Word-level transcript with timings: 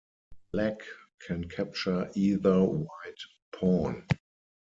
Black 0.51 0.81
can 1.27 1.47
capture 1.47 2.09
either 2.15 2.63
white 2.63 3.21
pawn. 3.51 4.07